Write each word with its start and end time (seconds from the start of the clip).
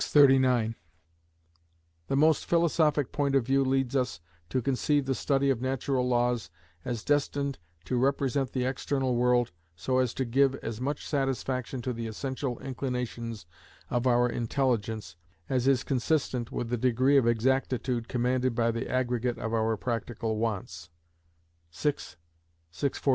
639). 0.01 0.73
"The 2.07 2.15
most 2.15 2.45
philosophic 2.47 3.11
point 3.11 3.35
of 3.35 3.45
view 3.45 3.63
leads 3.63 3.95
us 3.95 4.19
to 4.49 4.59
conceive 4.59 5.05
the 5.05 5.13
study 5.13 5.51
of 5.51 5.61
natural 5.61 6.07
laws 6.07 6.49
as 6.83 7.03
destined 7.03 7.59
to 7.85 7.97
represent 7.97 8.51
the 8.51 8.65
external 8.65 9.15
world 9.15 9.51
so 9.75 9.99
as 9.99 10.15
to 10.15 10.25
give 10.25 10.55
as 10.55 10.81
much 10.81 11.05
satisfaction 11.05 11.83
to 11.83 11.93
the 11.93 12.07
essential 12.07 12.57
inclinations 12.63 13.45
of 13.91 14.07
our 14.07 14.27
intelligence, 14.27 15.17
as 15.47 15.67
is 15.67 15.83
consistent 15.83 16.51
with 16.51 16.69
the 16.69 16.77
degree 16.77 17.17
of 17.17 17.27
exactitude 17.27 18.07
commanded 18.07 18.55
by 18.55 18.71
the 18.71 18.89
aggregate 18.89 19.37
of 19.37 19.53
our 19.53 19.77
practical 19.77 20.37
wants" 20.39 20.89
(vi. 21.71 21.89
642). 22.71 23.09